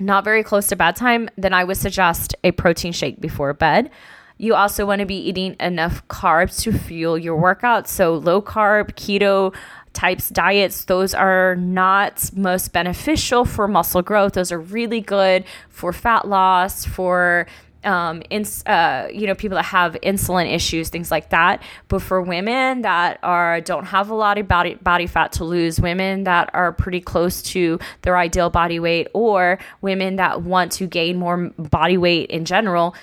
[0.01, 3.91] not very close to bedtime, then I would suggest a protein shake before bed.
[4.37, 7.89] You also want to be eating enough carbs to fuel your workout.
[7.89, 9.55] So, low carb, keto
[9.93, 14.33] types diets, those are not most beneficial for muscle growth.
[14.33, 17.47] Those are really good for fat loss, for
[17.85, 21.63] um, in, uh, you know, people that have insulin issues, things like that.
[21.89, 25.81] But for women that are don't have a lot of body body fat to lose,
[25.81, 30.87] women that are pretty close to their ideal body weight, or women that want to
[30.87, 32.95] gain more body weight in general,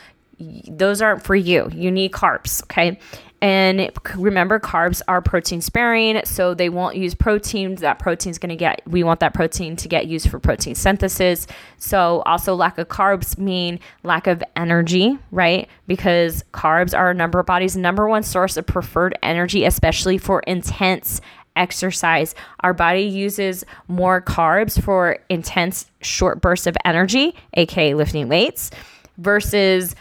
[0.67, 1.69] those aren't for you.
[1.71, 2.99] You need carbs, okay?
[3.41, 7.73] And remember, carbs are protein sparing, so they won't use protein.
[7.75, 10.75] That protein is going to get, we want that protein to get used for protein
[10.75, 11.47] synthesis.
[11.77, 15.67] So, also, lack of carbs mean lack of energy, right?
[15.87, 21.19] Because carbs are number body's number one source of preferred energy, especially for intense
[21.55, 22.35] exercise.
[22.59, 28.69] Our body uses more carbs for intense short bursts of energy, aka lifting weights,
[29.17, 29.95] versus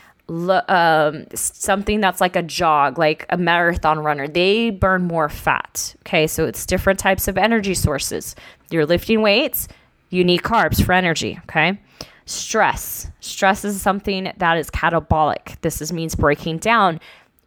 [0.68, 5.94] um, something that's like a jog, like a marathon runner, they burn more fat.
[6.00, 8.36] Okay, so it's different types of energy sources.
[8.70, 9.66] You're lifting weights,
[10.10, 11.38] you need carbs for energy.
[11.44, 11.80] Okay,
[12.26, 13.10] stress.
[13.20, 15.60] Stress is something that is catabolic.
[15.62, 17.00] This is, means breaking down.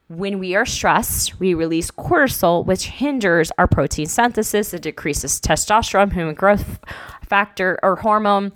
[0.09, 4.73] When we are stressed, we release cortisol, which hinders our protein synthesis.
[4.73, 6.79] It decreases testosterone, human growth
[7.25, 8.51] factor, or hormone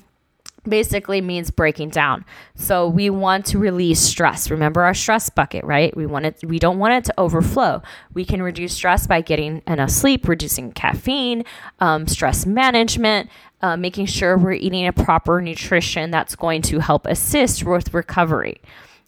[0.67, 2.25] basically means breaking down.
[2.55, 4.51] So we want to release stress.
[4.51, 5.95] Remember our stress bucket, right?
[5.95, 7.81] We want it we don't want it to overflow.
[8.13, 11.43] We can reduce stress by getting enough sleep, reducing caffeine,
[11.79, 13.29] um, stress management,
[13.61, 18.61] uh, making sure we're eating a proper nutrition that's going to help assist with recovery.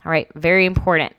[0.06, 1.14] All right, very important.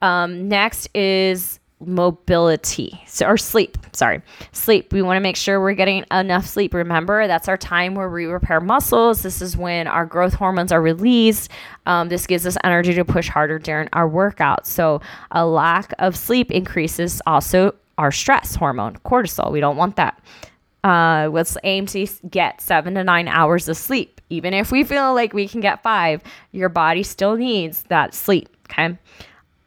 [0.00, 3.02] Um, next is mobility.
[3.06, 4.22] So, or sleep sorry.
[4.52, 4.92] Sleep.
[4.92, 6.72] We want to make sure we're getting enough sleep.
[6.72, 9.22] Remember that's our time where we repair muscles.
[9.22, 11.50] This is when our growth hormones are released.
[11.86, 14.66] Um, this gives us energy to push harder during our workout.
[14.66, 15.00] So
[15.32, 19.52] a lack of sleep increases also our stress hormone cortisol.
[19.52, 20.22] We don't want that.
[20.84, 24.20] Uh, let's aim to get seven to nine hours of sleep.
[24.30, 26.22] Even if we feel like we can get five
[26.52, 28.96] your body still needs that sleep okay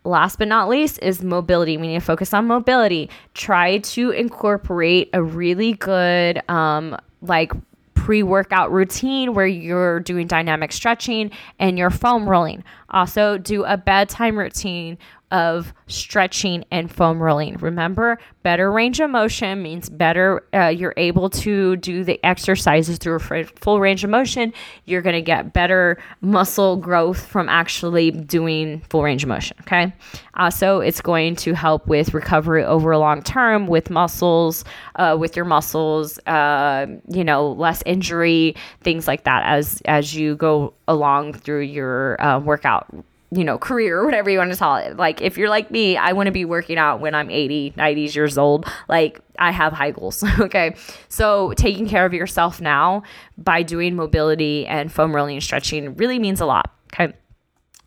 [0.03, 1.77] last but not least is mobility.
[1.77, 3.09] We need to focus on mobility.
[3.33, 7.51] Try to incorporate a really good, um, like
[7.93, 11.29] pre workout routine where you're doing dynamic stretching
[11.59, 12.63] and you're foam rolling.
[12.89, 14.97] Also, do a bedtime routine
[15.31, 17.55] of stretching and foam rolling.
[17.57, 23.15] Remember, better range of motion means better, uh, you're able to do the exercises through
[23.15, 24.53] a full range of motion.
[24.85, 29.57] You're going to get better muscle growth from actually doing full range of motion.
[29.61, 29.93] Okay.
[30.35, 34.63] Also, it's going to help with recovery over long term with muscles,
[34.95, 40.35] uh, with your muscles, uh, you know, less injury, things like that as, as you
[40.35, 42.87] go along through your uh, workout
[43.33, 44.97] you know, career or whatever you want to call it.
[44.97, 48.01] Like, if you're like me, I want to be working out when I'm 80, 90
[48.01, 48.65] years old.
[48.89, 50.21] Like, I have high goals.
[50.39, 50.75] okay.
[51.07, 53.03] So, taking care of yourself now
[53.37, 56.73] by doing mobility and foam rolling and stretching really means a lot.
[56.93, 57.13] Okay.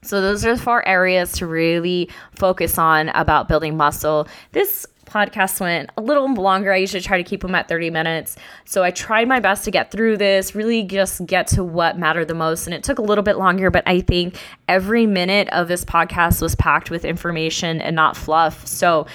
[0.03, 4.27] So, those are four areas to really focus on about building muscle.
[4.53, 6.73] This podcast went a little longer.
[6.73, 8.37] I usually try to keep them at 30 minutes.
[8.65, 12.27] So I tried my best to get through this, really just get to what mattered
[12.27, 12.67] the most.
[12.67, 14.37] And it took a little bit longer, but I think
[14.69, 18.67] every minute of this podcast was packed with information and not fluff.
[18.67, 19.07] So,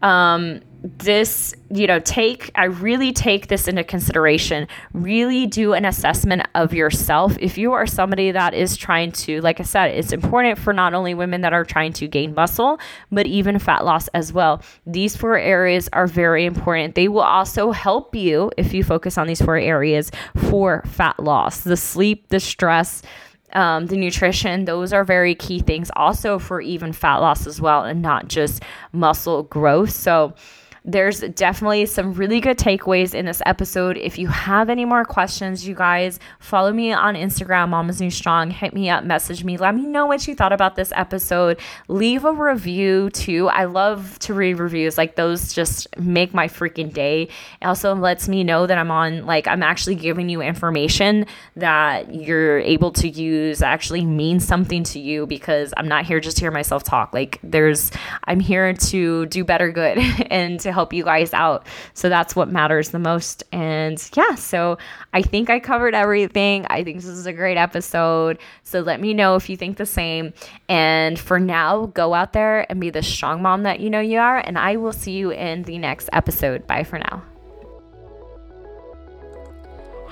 [0.00, 4.68] um, this, you know, take, I really take this into consideration.
[4.92, 7.36] Really do an assessment of yourself.
[7.40, 10.94] If you are somebody that is trying to, like I said, it's important for not
[10.94, 12.78] only women that are trying to gain muscle,
[13.10, 14.62] but even fat loss as well.
[14.86, 16.94] These four areas are very important.
[16.94, 20.10] They will also help you if you focus on these four areas
[20.48, 23.02] for fat loss the sleep, the stress,
[23.52, 27.84] um, the nutrition, those are very key things also for even fat loss as well,
[27.84, 28.62] and not just
[28.92, 29.90] muscle growth.
[29.90, 30.34] So,
[30.84, 33.96] there's definitely some really good takeaways in this episode.
[33.96, 38.50] If you have any more questions, you guys follow me on Instagram, Mamas New Strong.
[38.50, 41.58] Hit me up, message me, let me know what you thought about this episode.
[41.88, 43.48] Leave a review too.
[43.48, 44.96] I love to read reviews.
[44.96, 47.28] Like those just make my freaking day.
[47.60, 51.26] It also lets me know that I'm on, like, I'm actually giving you information
[51.56, 56.36] that you're able to use, actually means something to you because I'm not here just
[56.38, 57.12] to hear myself talk.
[57.12, 57.90] Like, there's,
[58.24, 59.98] I'm here to do better good
[60.30, 61.66] and to help you guys out.
[61.94, 63.42] So that's what matters the most.
[63.52, 64.78] And yeah, so
[65.12, 66.66] I think I covered everything.
[66.70, 68.38] I think this is a great episode.
[68.62, 70.32] So let me know if you think the same.
[70.68, 74.18] And for now, go out there and be the strong mom that you know you
[74.18, 74.38] are.
[74.38, 76.66] And I will see you in the next episode.
[76.66, 77.22] Bye for now.